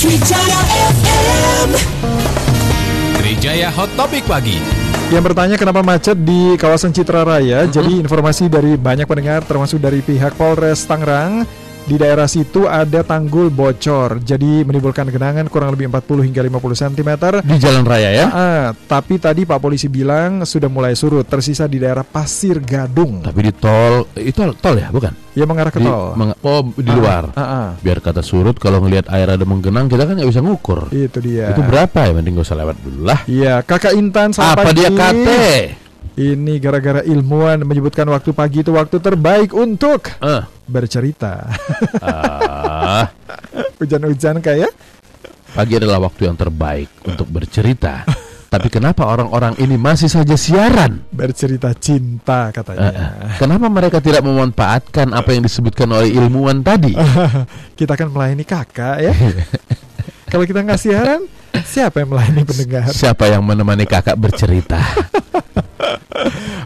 [0.00, 0.60] Trijaya
[0.96, 1.68] FM.
[3.20, 4.56] Trijaya Hot Topic Pagi.
[5.12, 10.00] Yang bertanya kenapa macet di kawasan Citra Raya, jadi informasi dari banyak pendengar termasuk dari
[10.00, 11.44] pihak Polres Tangerang
[11.82, 17.10] di daerah situ ada tanggul bocor, jadi menimbulkan genangan kurang lebih 40 hingga 50 cm.
[17.42, 18.26] di jalan raya ya.
[18.28, 23.40] Ah, tapi tadi Pak Polisi bilang sudah mulai surut, tersisa di daerah Pasir Gadung Tapi
[23.42, 25.10] di tol itu tol ya, bukan?
[25.30, 26.14] yang mengarah ke Di, tol.
[26.14, 27.30] meng- oh, di luar.
[27.32, 30.90] Ah, ah, Biar kata surut kalau ngelihat air ada menggenang kita kan nggak bisa ngukur.
[30.90, 31.50] itu dia.
[31.50, 32.12] Itu berapa ya?
[32.12, 33.18] Mending gak usah lewat dulu lah.
[33.24, 34.76] Iya, Kakak Intan selamat Apa pagi.
[34.76, 35.46] dia kate?
[36.12, 41.50] Ini gara-gara ilmuwan menyebutkan waktu pagi itu waktu terbaik untuk Eh, bercerita.
[42.00, 43.10] ah,
[43.82, 44.70] Hujan-hujan kayak
[45.50, 48.06] pagi adalah waktu yang terbaik untuk bercerita.
[48.50, 51.06] Tapi kenapa orang-orang ini masih saja siaran?
[51.14, 52.90] bercerita cinta katanya.
[52.90, 53.38] eh.
[53.38, 56.90] Kenapa mereka tidak memanfaatkan apa yang disebutkan oleh ilmuwan tadi?
[57.78, 59.14] kita kan melayani kakak ya.
[60.34, 61.30] Kalau kita nggak siaran,
[61.62, 62.90] siapa yang melayani pendengar?
[62.90, 64.82] Siapa yang menemani kakak bercerita?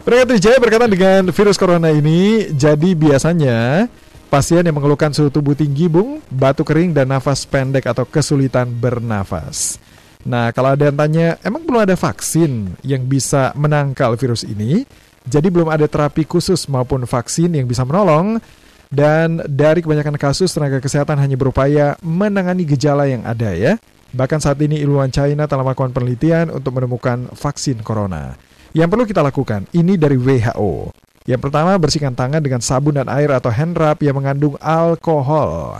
[0.05, 3.89] Mereka Trijaya berkaitan dengan virus corona ini, jadi biasanya
[4.29, 9.79] pasien yang mengeluhkan suhu tubuh tinggi, bung, batuk kering dan nafas pendek atau kesulitan bernafas.
[10.25, 14.81] Nah, kalau ada yang tanya, emang belum ada vaksin yang bisa menangkal virus ini?
[15.25, 18.41] Jadi belum ada terapi khusus maupun vaksin yang bisa menolong.
[18.89, 23.77] Dan dari kebanyakan kasus, tenaga kesehatan hanya berupaya menangani gejala yang ada ya.
[24.13, 28.37] Bahkan saat ini ilmuwan China telah melakukan penelitian untuk menemukan vaksin corona.
[28.75, 30.91] Yang perlu kita lakukan, ini dari WHO.
[31.23, 35.79] Yang pertama, bersihkan tangan dengan sabun dan air atau hand rub yang mengandung alkohol.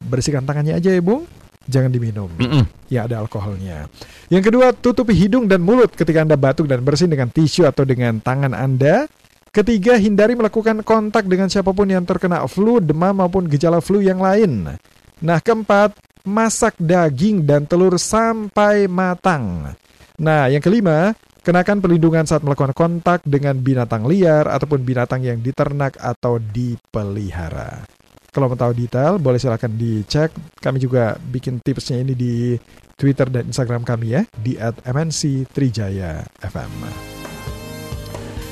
[0.00, 1.28] Bersihkan tangannya aja ya, Bung.
[1.68, 2.32] Jangan diminum.
[2.40, 2.64] Mm-mm.
[2.88, 3.92] Ya, ada alkoholnya.
[4.32, 8.16] Yang kedua, tutupi hidung dan mulut ketika Anda batuk dan bersin dengan tisu atau dengan
[8.24, 9.04] tangan Anda.
[9.52, 14.18] Ketiga, hindari melakukan kontak dengan siapa pun yang terkena flu, demam maupun gejala flu yang
[14.18, 14.80] lain.
[15.20, 15.92] Nah, keempat,
[16.24, 19.76] masak daging dan telur sampai matang.
[20.16, 25.96] Nah, yang kelima, kenakan perlindungan saat melakukan kontak dengan binatang liar ataupun binatang yang diternak
[26.00, 27.84] atau dipelihara.
[28.30, 30.30] Kalau mau tahu detail, boleh silakan dicek.
[30.62, 32.54] Kami juga bikin tipsnya ini di
[32.94, 34.54] Twitter dan Instagram kami ya, di
[34.86, 36.72] @mnc_trijaya_fm.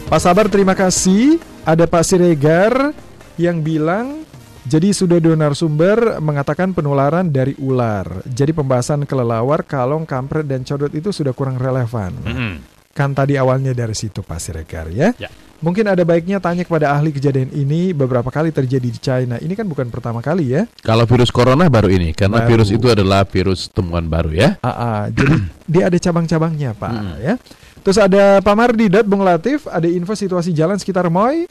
[0.08, 1.38] Pak Sabar, terima kasih.
[1.62, 2.90] Ada Pak Siregar
[3.38, 4.26] yang bilang
[4.68, 8.20] jadi sudah dua narasumber mengatakan penularan dari ular.
[8.28, 12.12] Jadi pembahasan kelelawar, kalong, kampret, dan codot itu sudah kurang relevan.
[12.20, 12.77] Mm-mm.
[12.98, 15.14] Kan tadi awalnya dari situ Pak Siregar ya.
[15.14, 15.30] Ya.
[15.58, 19.38] Mungkin ada baiknya tanya kepada ahli kejadian ini beberapa kali terjadi di China.
[19.38, 20.66] Ini kan bukan pertama kali ya.
[20.82, 22.50] Kalau virus corona baru ini, karena Baru.
[22.58, 24.58] virus itu adalah virus temuan baru ya.
[24.62, 25.00] Ah, ah.
[25.10, 25.34] jadi
[25.78, 27.14] dia ada cabang-cabangnya Pak Hmm.
[27.22, 27.34] ya.
[27.82, 31.46] Terus ada Pak Mardi dan Bung Latif, ada info situasi jalan sekitar Moy.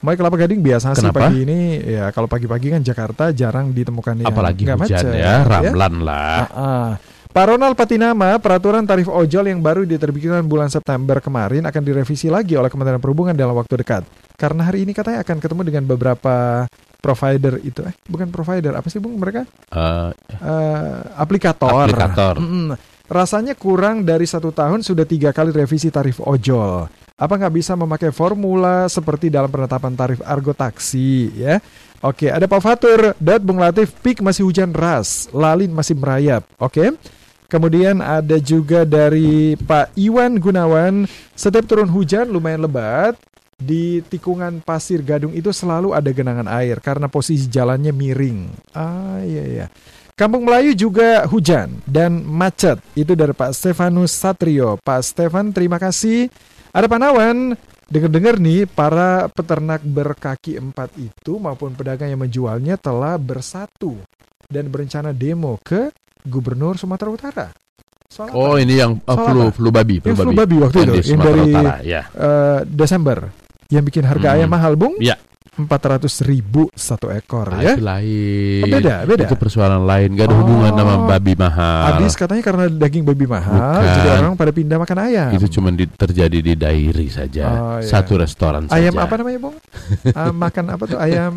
[0.00, 1.28] Moy Kelapa Gading biasa sih Kenapa?
[1.28, 6.00] pagi ini ya kalau pagi-pagi kan Jakarta jarang ditemukan yang Apalagi hujan macet, ya, ramlan
[6.00, 6.48] lah.
[6.48, 6.88] Ah, ah.
[7.30, 12.58] Pak Ronald Patinama, peraturan tarif ojol yang baru diterbitkan bulan September kemarin akan direvisi lagi
[12.58, 14.02] oleh Kementerian Perhubungan dalam waktu dekat.
[14.34, 16.66] Karena hari ini katanya akan ketemu dengan beberapa
[16.98, 17.86] provider itu.
[17.86, 19.46] Eh, bukan provider, apa sih Bung mereka?
[19.46, 20.10] Eh,
[20.42, 21.86] Eh, aplikator.
[21.86, 22.42] Aplikator.
[22.42, 22.74] Mm-mm.
[23.06, 26.90] Rasanya kurang dari satu tahun sudah tiga kali revisi tarif ojol.
[27.14, 31.62] Apa nggak bisa memakai formula seperti dalam penetapan tarif argo taksi ya?
[32.02, 36.42] Oke, ada Pak Fatur, Dot Bung Latif, pik masih hujan ras, lalin masih merayap.
[36.58, 36.90] Oke.
[37.50, 41.02] Kemudian ada juga dari Pak Iwan Gunawan,
[41.34, 43.18] setiap turun hujan lumayan lebat,
[43.58, 48.70] di tikungan pasir gadung itu selalu ada genangan air karena posisi jalannya miring.
[48.72, 49.66] Ah iya iya.
[50.14, 52.78] Kampung Melayu juga hujan dan macet.
[52.94, 54.76] Itu dari Pak Stefanus Satrio.
[54.78, 56.28] Pak Stefan, terima kasih.
[56.70, 57.56] Ada Panawan,
[57.88, 63.96] dengar-dengar nih para peternak berkaki empat itu maupun pedagang yang menjualnya telah bersatu
[64.46, 65.90] dan berencana demo ke
[66.22, 67.46] Gubernur Sumatera Utara.
[68.06, 68.34] Soal apa?
[68.34, 69.54] oh ini yang Soal flu apa?
[69.54, 70.26] flu babi, flu Yang babi.
[70.26, 72.02] flu babi waktu itu, yang dari Utara, ya.
[72.10, 73.18] eh, Desember
[73.68, 74.36] yang bikin harga Hmm.
[74.36, 74.98] ayam mahal, Bung?
[74.98, 75.14] Iya.
[75.62, 77.72] 400 ribu satu ekor Ah, ya.
[77.72, 78.62] itu lain.
[78.62, 79.24] Oh, beda, beda.
[79.24, 80.78] Itu persoalan lain, gak ada hubungan Oh.
[80.78, 81.82] sama babi mahal.
[81.92, 83.94] Habis katanya karena daging babi mahal, Bukan.
[83.94, 85.30] jadi orang pada pindah makan ayam.
[85.32, 87.86] Itu cuma di- terjadi di dairi saja, Oh, iya.
[87.86, 89.02] satu restoran ayam saja.
[89.02, 89.56] apa namanya, Bung?
[90.12, 90.98] Ah, makan apa tuh?
[90.98, 91.32] Ayam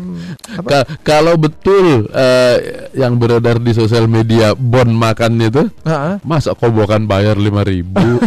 [0.50, 0.68] apa?
[0.70, 2.56] Ka- kalau betul eh,
[2.92, 6.14] yang beredar di sosial media bon makan itu, Ah, ah.
[6.22, 7.98] masa kobokan bayar lima ribu?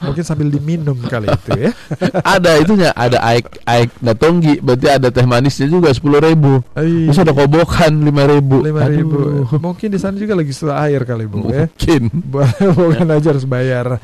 [0.00, 1.70] mungkin sambil diminum kali itu ya.
[2.36, 6.64] ada itunya, ada aik aik datonggi, berarti ada teh manisnya juga sepuluh ribu.
[6.72, 8.64] Ai, Terus ada kobokan lima ribu.
[8.64, 9.44] lima ribu.
[9.54, 11.68] Mungkin di sana juga lagi susah air kali, Bung ya.
[11.68, 12.02] Mungkin.
[12.80, 14.00] Bukan aja harus bayar.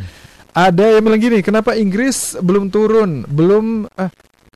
[0.50, 4.10] Ada yang bilang gini, kenapa Inggris belum turun, belum eh,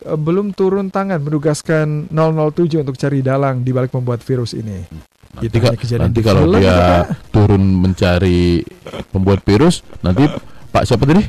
[0.05, 4.85] belum turun tangan menugaskan 007 untuk cari dalang di balik membuat virus ini?
[5.35, 7.05] Nanti, Itu ka- hanya kejadian nanti kalau film, dia Pak.
[7.31, 8.63] turun mencari
[9.09, 10.27] pembuat virus, nanti
[10.69, 11.23] Pak siapa tadi?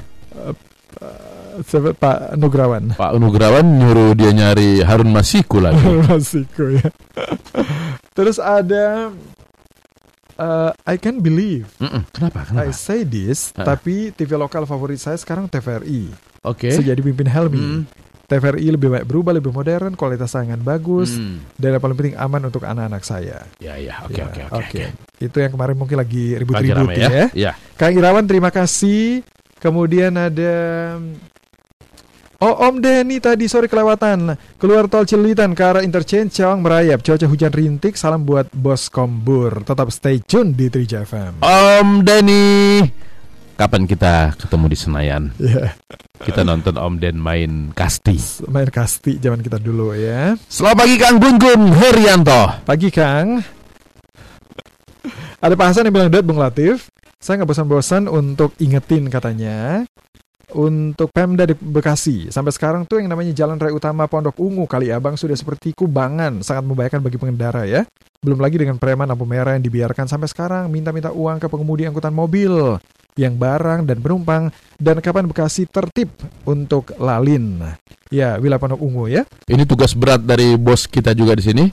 [1.61, 2.91] Siapa- Pak Nugrawan.
[2.91, 5.79] Pak Nugrawan nyuruh dia nyari Harun Masiku lagi.
[6.03, 6.87] Masiku ya.
[8.11, 9.11] Terus ada
[10.35, 12.43] uh, I can believe Mm-mm, Kenapa?
[12.45, 12.73] I Kenapa?
[12.73, 13.63] say this, Ah.
[13.65, 16.11] tapi TV lokal favorit saya sekarang TVRI.
[16.41, 16.69] Oke.
[16.69, 17.59] Sejak dipimpin Helmi.
[17.59, 17.81] Hmm.
[18.25, 21.45] TVRI lebih baik berubah, lebih modern, kualitas tayangan bagus, Hmm.
[21.55, 23.45] dan yang paling penting aman untuk anak-anak saya.
[23.59, 24.81] Ya ya, oke Ya, oke oke.
[25.19, 27.05] Itu yang kemarin mungkin lagi ribut-ribut ya.
[27.05, 27.25] ya.
[27.31, 27.51] Ya.
[27.75, 29.21] Kang Irawan terima kasih.
[29.55, 30.53] Kemudian ada
[32.43, 34.35] Oh Om Denny tadi sore kelewatan.
[34.59, 36.99] Keluar tol Cilitan ke arah interchange Cawang merayap.
[36.99, 39.63] Cuaca hujan rintik Salam buat bos Kombur.
[39.63, 42.83] Tetap stay tune di Trija FM Om Denny,
[43.55, 45.23] kapan kita ketemu di Senayan?
[45.39, 45.71] Ya,
[46.19, 48.19] Kita nonton Om Den main kasti.
[48.51, 50.35] Main kasti zaman kita dulu ya.
[50.51, 52.41] Selamat pagi Kang Gun Gun Herianto.
[52.67, 53.27] Pagi Kang.
[55.39, 56.89] Ada Pak Hasan yang bilang Dad Bung Latif
[57.21, 59.85] Saya nggak bosan-bosan untuk ingetin katanya
[60.55, 62.31] untuk Pemda di Bekasi.
[62.31, 66.39] Sampai sekarang tuh yang namanya Jalan Raya Utama Pondok Ungu Kali Abang sudah seperti kubangan,
[66.39, 67.83] sangat membahayakan bagi pengendara ya.
[68.23, 72.15] Belum lagi dengan preman lampu merah yang dibiarkan sampai sekarang minta-minta uang ke pengemudi angkutan
[72.15, 72.79] mobil
[73.15, 74.49] yang barang dan penumpang
[74.79, 76.09] dan kapan Bekasi tertib
[76.47, 77.61] untuk lalin.
[78.09, 79.27] Ya, wilayah Pondok Ungu ya.
[79.45, 81.63] Ini tugas berat dari bos kita juga di sini,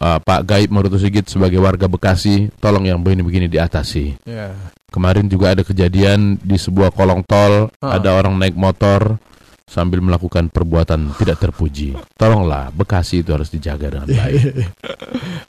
[0.00, 2.48] Uh, Pak Gaib Marutu Sigit sebagai warga Bekasi.
[2.56, 4.16] Tolong yang begini-begini diatasi.
[4.24, 4.56] Ya.
[4.88, 8.00] Kemarin juga ada kejadian di sebuah kolong tol, Ah.
[8.00, 9.20] ada orang naik motor
[9.68, 11.94] sambil melakukan perbuatan tidak terpuji.
[12.16, 14.66] Tolonglah, Bekasi itu harus dijaga dengan baik.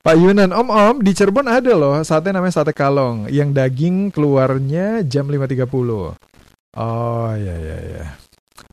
[0.04, 5.26] Pak Yunan, om-om di Cirebon ada loh sate namanya sate kalong yang daging keluarnya jam
[5.26, 6.14] 5.30.
[6.76, 8.04] Oh ya ya ya.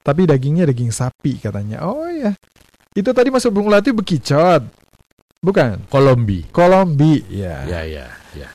[0.02, 1.86] Tapi dagingnya daging sapi katanya.
[1.86, 2.34] Oh ya.
[2.92, 4.62] Itu tadi masuk Bung Lati bekicot.
[5.38, 5.86] Bukan.
[5.86, 6.50] Kolombi.
[6.50, 7.62] Kolombi ya.
[7.62, 8.48] Ya ya ya.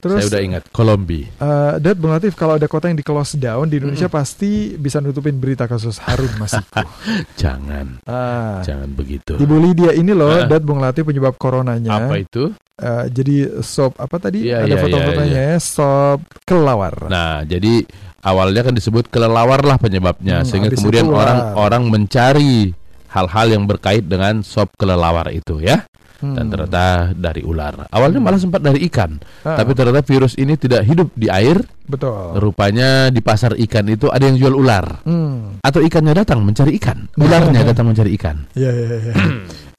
[0.00, 1.28] Terus Saya udah ingat Kolombi.
[1.28, 4.96] eh, Dad Bung Latif kalau ada kota yang di close down di Indonesia pasti bisa
[4.96, 6.80] nutupin berita kasus Harun Masiku.
[7.42, 8.64] Jangan, ah.
[8.64, 9.36] jangan begitu.
[9.36, 10.48] Ibu Lydia ini loh, Ah.
[10.48, 12.08] Dad Bung Latif penyebab coronanya.
[12.08, 12.48] Apa itu?
[12.80, 14.48] Eh, jadi sop apa tadi?
[14.48, 16.96] Iya, Ada iya, foto-fotonya iya, ya, sop kelawar.
[17.12, 17.84] Nah, jadi
[18.24, 22.72] awalnya kan disebut kelelawar lah penyebabnya, Hmm, sehingga kemudian orang-orang mencari
[23.12, 25.84] hal-hal yang berkait dengan sop kelelawar itu ya,
[26.20, 26.36] Hmm.
[26.36, 27.88] dan ternyata dari ular.
[27.88, 31.58] Awalnya malah sempat dari ikan, Ah, tapi ternyata virus ini tidak hidup di air.
[31.84, 32.38] betul.
[32.38, 35.58] Rupanya di pasar ikan itu ada yang jual ular, Hmm.
[35.58, 38.46] atau ikannya datang mencari ikan, ularnya datang mencari ikan.
[38.52, 39.14] Iya, iya, iya.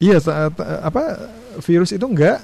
[0.01, 1.03] Iya, saat eh, apa
[1.59, 2.41] virus itu enggak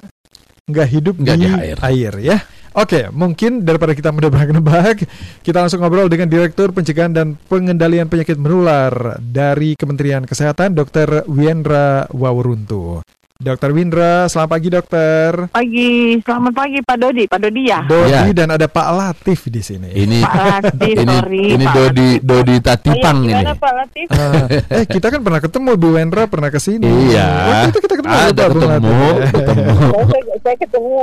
[0.64, 2.14] enggak hidup Nggak di, di air.
[2.22, 2.38] ya.
[2.78, 5.02] Oke, mungkin daripada kita menebak-nebak,
[5.42, 11.26] kita langsung ngobrol dengan Direktur Pencegahan dan Pengendalian Penyakit Menular dari Kementerian Kesehatan, Dr.
[11.26, 13.02] Wiendra Wawuruntu.
[13.38, 13.70] Dr.
[13.70, 15.30] Windra, selamat pagi dokter.
[15.54, 17.86] Pagi, selamat pagi Pak Dodi, Pak Dodi ya.
[17.86, 18.26] Dodi Ya.
[18.34, 19.94] dan ada Pak Latif di sini.
[19.94, 21.44] Ini Pak Latif, ini sorry.
[21.54, 22.26] ini Pak Dodi Latif.
[22.26, 23.54] Dodi Tatipang Oh, iya, ini.
[23.54, 24.06] Pak Latif?
[24.10, 24.44] Ah,
[24.74, 26.90] eh kita kan pernah ketemu Bu Wendra pernah ke sini.
[27.14, 27.30] Iya.
[27.30, 29.30] Waktu itu kita ketemu Ada ketemu, Latif.
[29.30, 29.70] ketemu.
[30.10, 30.94] Saya, saya ketemu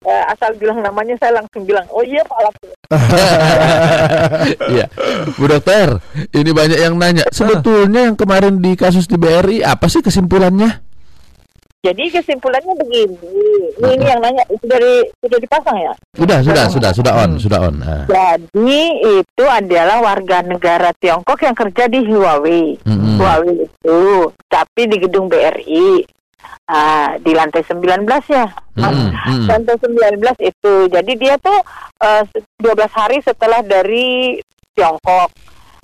[0.00, 2.70] eh, asal bilang namanya saya langsung bilang, oh iya Pak Latif.
[4.70, 4.86] Iya,
[5.34, 5.98] Bu Dokter,
[6.30, 7.26] ini banyak yang nanya.
[7.34, 10.86] Sebetulnya yang kemarin di kasus di BRI apa sih kesimpulannya?
[11.80, 13.16] Jadi kesimpulannya begini,
[13.80, 15.92] ini, ini yang nanya itu dari sudah dipasang ya.
[16.12, 17.40] Sudah, sudah, sudah, sudah on, Hmm.
[17.40, 17.76] sudah on.
[17.80, 18.04] Ah.
[18.04, 22.76] Jadi itu adalah warga negara Tiongkok yang kerja di Huawei.
[22.84, 23.16] Mm-mm.
[23.16, 24.00] Huawei itu,
[24.44, 26.04] tapi di gedung BRI.
[26.68, 28.46] Ah, di lantai 19 ya.
[28.76, 28.92] Mas.
[28.92, 29.48] Mm-mm, mm-mm.
[29.48, 30.74] Lantai 19 itu.
[30.86, 31.58] Jadi dia tuh
[32.04, 32.22] eh,
[32.60, 34.36] 12 hari setelah dari
[34.76, 35.32] Tiongkok.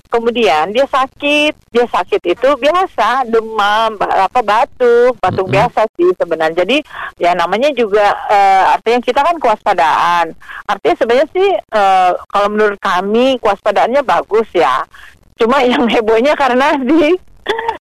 [0.07, 5.55] Kemudian dia sakit, dia sakit itu biasa demam, apa batuk, batuk Mm-mm.
[5.55, 6.63] biasa sih sebenarnya.
[6.63, 6.77] Jadi
[7.19, 10.25] ya namanya juga eh, artinya kita kan kewaspadaan.
[10.67, 14.83] Artinya sebenarnya sih eh, kalau menurut kami kewaspadaannya bagus ya.
[15.37, 17.15] Cuma yang hebohnya karena di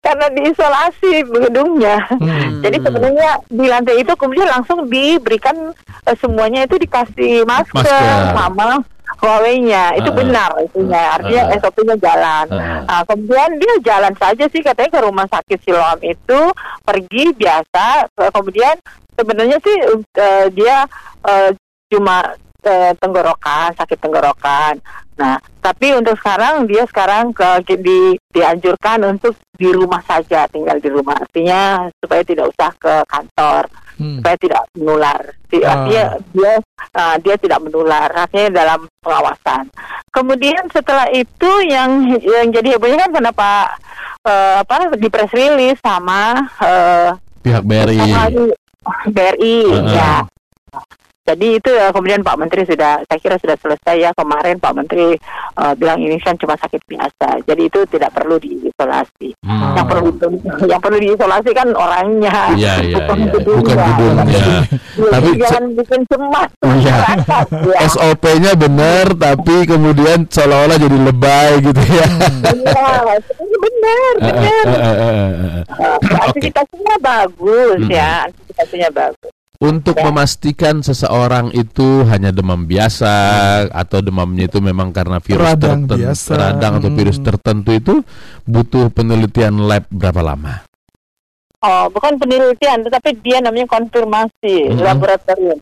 [0.05, 1.97] karena diisolasi gedungnya.
[2.13, 2.61] Hmm.
[2.61, 5.73] Jadi sebenarnya di lantai itu kemudian langsung diberikan
[6.05, 8.33] eh, semuanya itu dikasih masker, Masker.
[8.37, 8.85] sama
[9.21, 9.95] Huawei-nya.
[9.99, 10.15] Itu Ah.
[10.15, 11.01] benar itunya.
[11.15, 11.57] Artinya Ah.
[11.59, 12.45] SOP-nya jalan.
[12.51, 12.81] Ah.
[12.85, 16.39] Nah, kemudian dia jalan saja sih katanya ke rumah sakit Siloam itu
[16.83, 18.09] pergi biasa.
[18.13, 18.75] Kemudian
[19.15, 19.75] sebenarnya sih
[20.19, 20.83] eh, dia
[21.25, 21.51] eh,
[21.91, 24.81] cuma eh, tenggorokan, sakit tenggorokan.
[25.15, 30.87] Nah, tapi untuk sekarang dia sekarang ke di, dianjurkan untuk di rumah saja, tinggal di
[30.87, 31.15] rumah.
[31.15, 31.61] Artinya
[31.95, 33.63] supaya tidak usah ke kantor,
[33.95, 34.19] Hmm.
[34.19, 35.21] supaya tidak menular.
[35.55, 35.71] Ah.
[35.71, 36.53] Artinya dia
[36.93, 39.71] ah, dia tidak menular, artinya dalam pengawasan.
[40.11, 43.49] Kemudian setelah itu yang yang jadi hebohnya kan kenapa
[44.21, 47.09] eh, apa di press release sama eh,
[47.39, 47.95] Pihak BRI.
[47.95, 48.27] sama
[49.07, 49.87] BRI Ah.
[49.87, 50.13] ya.
[51.25, 55.17] Jadi itu eh, kemudian Pak Menteri sudah, saya kira sudah selesai ya kemarin Pak Menteri
[55.57, 57.41] eh, bilang ini kan cuma sakit biasa.
[57.43, 59.33] Jadi itu tidak perlu diisolasi.
[59.41, 59.73] Hmm.
[59.73, 60.09] Yang perlu
[60.65, 63.31] yang perlu diisolasi kan orangnya, Iya, iya, bukan iya.
[63.33, 63.73] gedungnya.
[63.73, 64.25] Bukan gedungnya.
[64.95, 66.69] Jadi Tapi jangan bikin cemas Iya.
[66.69, 67.45] masyarakat.
[67.65, 67.77] ya.
[67.85, 72.07] SOP-nya benar tapi kemudian seolah-olah jadi lebay gitu ya.
[72.53, 72.85] Iya,
[73.57, 74.65] benar, benar.
[74.69, 75.61] eh,
[76.21, 77.91] Aktivitasnya bagus Mm-mm.
[77.91, 79.34] ya, aktivitasnya bagus.
[79.55, 80.11] Untuk Ya.
[80.11, 83.13] memastikan seseorang itu hanya demam biasa
[83.71, 86.31] atau demamnya itu memang karena virus Radang tertentu, biasa.
[86.35, 87.27] radang atau virus Hmm.
[87.31, 87.95] tertentu itu
[88.43, 90.67] butuh penelitian lab berapa lama?
[91.65, 94.85] Oh, bukan penelitian, tetapi dia namanya konfirmasi Mhm.
[94.85, 95.57] laboratorium.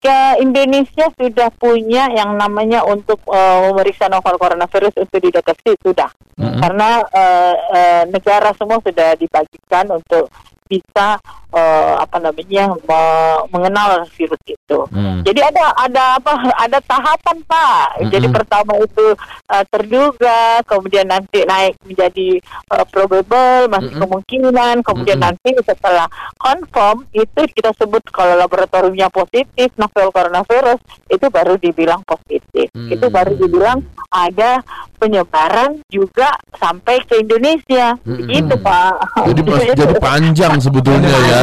[0.00, 6.60] Ke Indonesia sudah punya yang namanya untuk eh, memeriksa novel coronavirus untuk dideteksi sudah, Mhm.
[6.60, 10.28] karena eh, eh, negara semua sudah dibagikan untuk
[10.64, 11.20] bisa
[11.54, 14.78] eh, apa namanya me- mengenal virus itu.
[14.90, 15.20] Hmm.
[15.22, 17.86] Jadi ada ada apa ada tahapan Pak.
[18.10, 18.36] Jadi Mm-mm.
[18.36, 19.06] pertama itu
[19.48, 22.40] uh, terduga, kemudian nanti naik menjadi
[22.74, 24.02] uh, probable, masih Mm-mm.
[24.02, 25.30] kemungkinan, kemudian Mm-mm.
[25.30, 26.06] nanti setelah
[26.40, 30.80] confirm itu kita sebut kalau laboratoriumnya positif novel coronavirus
[31.12, 32.68] itu baru dibilang positif.
[32.74, 32.90] Mm.
[32.98, 34.62] Itu baru dibilang ada
[34.98, 37.94] penyebaran juga sampai ke Indonesia.
[38.02, 38.26] Mm-mm.
[38.26, 38.94] Begitu Pak.
[39.28, 39.40] Jadi
[39.74, 41.18] jadi panjang sebetulnya ya.
[41.18, 41.40] Iya,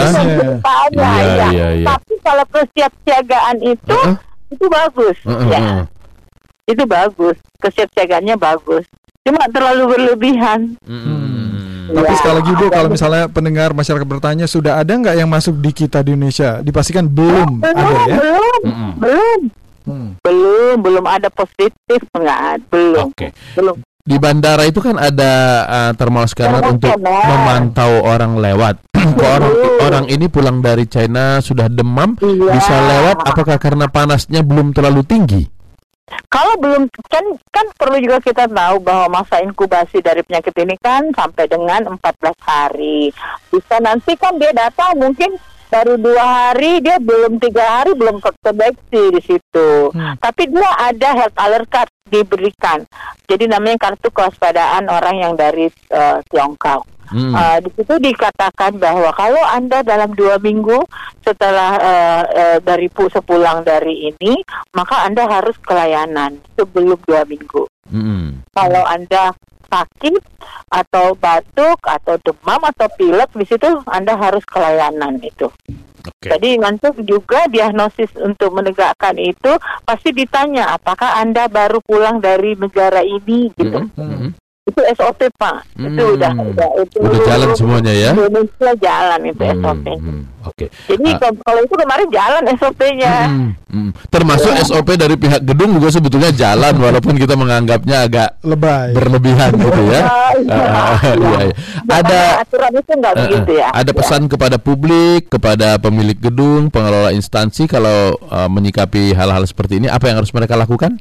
[0.91, 1.47] ya.
[1.49, 1.85] iya, iya.
[1.87, 4.15] Tapi kalau kesiapsiagaan itu Heeh.
[4.51, 5.59] itu bagus, Heeh, ya.
[5.59, 5.83] heeh.
[6.67, 8.85] Itu bagus, kesiapsiagaannya bagus.
[9.21, 10.75] Cuma terlalu berlebihan.
[10.83, 11.89] Hmm.
[11.91, 15.59] Tapi Ya, sekali lagi Bu, kalau misalnya pendengar masyarakat bertanya sudah ada nggak yang masuk
[15.59, 16.63] di kita di Indonesia?
[16.63, 18.15] Dipastikan belum belum, ada ya?
[18.15, 18.91] belum, Mm-mm.
[18.95, 19.39] belum,
[19.81, 20.09] Hmm.
[20.21, 23.33] belum, belum ada positif, enggak, belum, Oke.
[23.57, 23.75] belum.
[24.01, 27.25] Di bandara itu kan ada uh, thermal scanner Thermal untuk scanner.
[27.25, 28.75] memantau orang lewat.
[29.17, 32.53] Orang orang ini pulang dari China sudah demam, Iya.
[32.53, 35.43] bisa lewat apakah karena panasnya belum terlalu tinggi?
[36.27, 41.07] Kalau belum kan kan perlu juga kita tahu bahwa masa inkubasi dari penyakit ini kan
[41.15, 43.09] sampai dengan 14 hari.
[43.47, 45.39] Bisa nanti kan dia datang mungkin
[45.71, 49.69] baru dua hari dia belum tiga hari belum terdeteksi di situ.
[49.95, 50.19] Hmm.
[50.19, 52.83] Tapi dia ada health alert card diberikan.
[53.25, 56.83] Jadi namanya kartu kewaspadaan orang yang dari eh, Tiongkok.
[57.11, 57.35] Hmm.
[57.35, 60.79] Uh, di situ dikatakan bahwa kalau anda dalam dua minggu
[61.19, 64.39] setelah uh, uh, dari pu sepulang dari ini,
[64.71, 67.67] maka anda harus kelayanan sebelum dua minggu.
[67.91, 68.39] Hmm.
[68.55, 69.35] Kalau anda
[69.67, 70.23] sakit
[70.71, 75.51] atau batuk atau demam atau pilek di situ anda harus kelayanan itu.
[76.01, 76.27] Oke.
[76.29, 83.05] Jadi nanti juga diagnosis untuk menegakkan itu pasti ditanya apakah anda baru pulang dari negara
[83.05, 83.85] ini gitu.
[83.93, 83.97] Hmm.
[83.97, 84.31] Hmm.
[84.71, 85.57] Itu SOP Pak.
[85.75, 86.15] Itu Hmm.
[86.15, 88.11] udah udah itu Udah jalan semuanya ya?
[88.11, 89.85] Indonesia jalan itu Hmm, SOP.
[89.91, 90.65] hmm, Oke.
[90.87, 91.29] Jadi Ah.
[91.37, 93.13] kalau- itu kemarin jalan SOP-nya.
[93.29, 93.89] Hmm, hmm.
[94.09, 98.89] Termasuk SOP dari pihak gedung juga sebetulnya jalan walaupun kita menganggapnya agak Lebay.
[98.91, 100.01] berlebihan gitu ya.
[100.11, 100.57] Ah, iya.
[100.57, 101.55] Ah, iya, iya.
[101.85, 103.67] Ada aturan itu nggak eh, eh, begitu ya.
[103.69, 109.87] ada pesan kepada publik, kepada pemilik gedung, pengelola instansi kalau eh, menyikapi hal-hal seperti ini
[109.87, 110.97] apa yang harus mereka lakukan?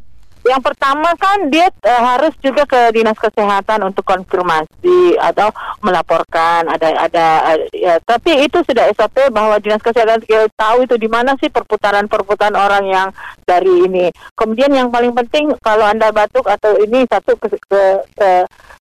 [0.51, 5.55] Yang pertama kan dia eh, harus juga ke dinas kesehatan untuk konfirmasi atau
[5.87, 10.27] melaporkan ada ada eh, ya, tapi itu sudah SOP bahwa dinas kesehatan
[10.59, 13.09] tahu itu di mana sih perputaran-perputaran orang yang
[13.47, 14.11] dari ini.
[14.35, 17.83] Kemudian yang paling penting kalau anda batuk atau ini satu ke ke,
[18.19, 18.31] ke,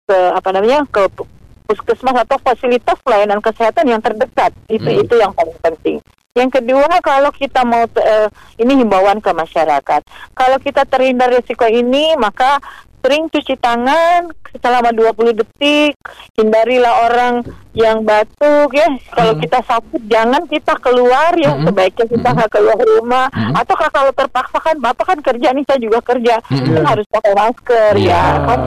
[0.07, 1.11] ke apa namanya ke
[1.67, 5.03] puskesmas atau fasilitas pelayanan kesehatan yang terdekat itu Hmm.
[5.03, 5.99] itu yang paling penting.
[6.37, 8.29] Yang kedua kalau kita mau eh,
[8.61, 10.05] ini himbauan ke masyarakat.
[10.37, 12.61] Kalau kita terhindar risiko ini maka
[13.01, 14.29] sering cuci tangan
[14.61, 15.97] selama 20 detik.
[16.37, 17.35] Hindarilah orang
[17.73, 18.85] yang batuk ya.
[19.15, 21.57] Kalau kita sakit jangan kita keluar ya.
[21.57, 21.73] Mm-mm.
[21.73, 23.27] Sebaiknya kita nggak keluar rumah.
[23.33, 23.57] Mm-mm.
[23.57, 26.37] Atau kalau terpaksa kan Bapak kan kerja nih saya juga kerja.
[26.53, 26.67] Mm-mm.
[26.69, 28.11] Kita harus pakai masker Iya.
[28.13, 28.25] ya.
[28.45, 28.61] Kan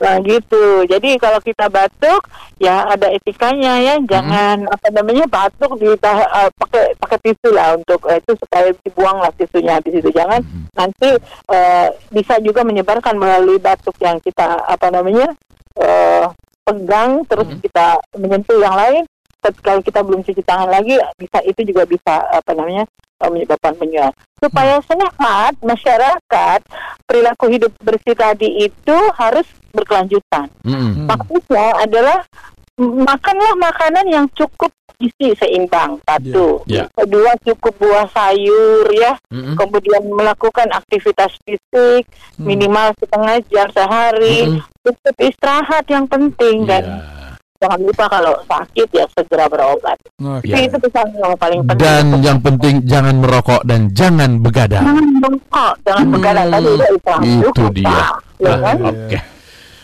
[0.00, 0.88] Nah gitu.
[0.88, 2.24] Jadi kalau kita batuk
[2.56, 3.94] ya ada etikanya ya.
[4.00, 9.20] Jangan apa namanya batuk di uh, pakai pakai tisu lah untuk eh, itu supaya dibuang
[9.20, 10.08] lah tisunya habis itu.
[10.08, 10.40] Jangan
[10.72, 11.20] nanti
[11.52, 15.36] eh, bisa juga menyebarkan melalui batuk yang kita apa namanya
[15.76, 16.24] eh,
[16.64, 19.04] pegang terus kita menyentuh yang lain.
[19.40, 22.84] Kalau kita belum cuci tangan lagi bisa itu juga bisa apa namanya
[23.24, 24.12] menyebabkan penyuap.
[24.40, 26.60] Supaya sehat masyarakat
[27.04, 29.44] perilaku hidup bersih tadi itu harus
[29.76, 30.48] berkelanjutan.
[30.64, 31.06] Hmm.
[31.06, 32.24] Maksudnya adalah
[32.80, 35.96] makanlah makanan yang cukup gizi seimbang.
[36.04, 36.60] Satu.
[36.68, 36.84] Ya.
[36.92, 39.16] Kedua cukup buah sayur ya.
[39.32, 39.56] Hmm.
[39.56, 42.04] Kemudian melakukan aktivitas fisik
[42.36, 42.44] Hmm.
[42.44, 44.48] minimal setengah jam sehari.
[44.48, 44.60] Hmm.
[44.84, 47.19] Cukup istirahat yang penting dan Iya.
[47.60, 49.98] Jangan lupa kalau sakit ya segera berobat.
[50.18, 50.48] Oke.
[50.48, 50.64] Ya.
[50.64, 51.76] Itu pesan yang paling penting.
[51.78, 54.80] Dan yang penting jangan merokok dan jangan begadang.
[54.82, 58.00] jangan merokok, jangan begadang tadi udah Islam Itu dia.
[58.38, 58.76] ya Ah, kan?
[58.82, 59.18] Oke.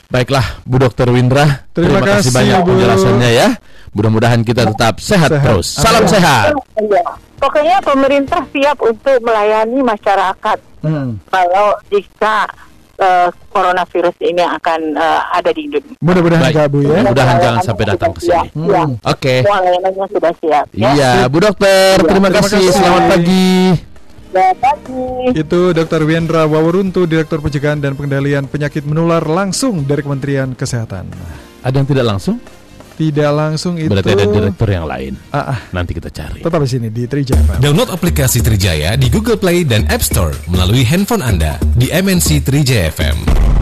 [0.06, 1.66] Baiklah, Bu Dokter Windra.
[1.70, 2.72] Terima kasih, banyak Bu.
[2.72, 3.48] penjelasannya ya.
[3.90, 5.44] Mudah-mudahan kita tetap sehat, Sehat.
[5.44, 5.66] terus.
[5.68, 6.10] Salam Amin.
[6.10, 6.46] sehat.
[6.78, 7.04] Iya.
[7.36, 11.18] Pokoknya pemerintah siap untuk melayani masyarakat Hmm.
[11.26, 12.46] kalau jika
[12.96, 15.96] eh, coronavirus ini akan eh, ada di Indonesia.
[16.00, 16.54] Mudah-mudahan Baik.
[16.56, 16.88] enggak Bu ya.
[16.88, 18.48] Mudah-mudahan jangan sampai datang ke sini.
[18.56, 18.90] Hmm.
[19.00, 19.34] Oke.
[19.44, 20.66] semua layanannya sudah siap.
[20.72, 20.90] Ya.
[20.96, 22.64] Iya, Bu Dokter, Iya, terima, terima kasih.
[22.72, 23.50] Selamat pagi.
[24.32, 25.04] Selamat pagi.
[25.32, 26.02] Itu Dr.
[26.04, 31.08] Wendra Waworuntu, Direktur Pencegahan dan Pengendalian Penyakit Menular langsung dari Kementerian Kesehatan.
[31.64, 32.36] Ada yang tidak langsung?
[32.96, 33.92] Tidak langsung itu.
[33.92, 35.12] Berarti ada direktur yang lain.
[35.28, 36.40] Ah, ah, Nanti kita cari.
[36.40, 37.60] tetap di sini di Trijaya FM.
[37.60, 42.88] Download aplikasi Trijaya di Google Play dan App Store melalui handphone Anda di MNC Trijaya
[42.88, 43.55] FM.